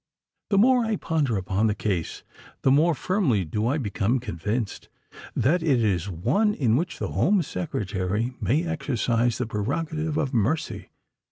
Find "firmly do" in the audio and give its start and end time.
2.95-3.67